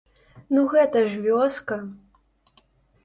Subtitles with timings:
[0.53, 1.75] Ну гэта ж вёска!